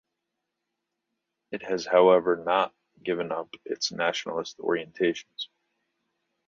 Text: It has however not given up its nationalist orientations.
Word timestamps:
It 1.51 1.61
has 1.61 1.85
however 1.85 2.35
not 2.35 2.73
given 3.03 3.31
up 3.31 3.53
its 3.65 3.91
nationalist 3.91 4.57
orientations. 4.57 5.49